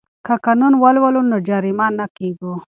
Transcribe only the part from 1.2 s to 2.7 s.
نو جریمه نه کیږو.